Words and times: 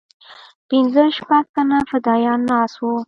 پنځه 0.69 1.03
شپږ 1.17 1.43
تنه 1.55 1.77
فدايان 1.89 2.39
ناست 2.49 2.77
وو. 2.79 2.93